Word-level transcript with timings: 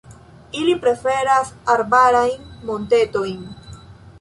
Ili 0.61 0.73
preferas 0.85 1.51
arbarajn 1.75 2.49
montetojn. 2.71 3.45